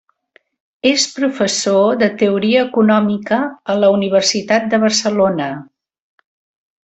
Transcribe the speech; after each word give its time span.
És 0.91 1.03
professor 1.17 1.91
de 2.03 2.07
teoria 2.21 2.63
econòmica 2.69 3.39
a 3.75 3.77
la 3.83 3.91
Universitat 3.99 4.67
de 4.73 4.81
Barcelona. 4.87 5.51